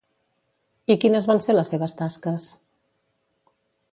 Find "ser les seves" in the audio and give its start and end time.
1.47-1.95